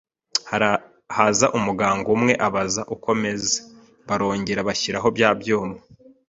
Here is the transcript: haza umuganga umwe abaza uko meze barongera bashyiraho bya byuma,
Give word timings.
haza 1.17 1.47
umuganga 1.57 2.07
umwe 2.15 2.33
abaza 2.47 2.81
uko 2.95 3.07
meze 3.23 3.57
barongera 4.07 4.67
bashyiraho 4.67 5.07
bya 5.15 5.29
byuma, 5.39 5.77